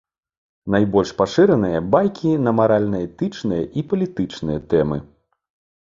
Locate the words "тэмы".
4.73-4.97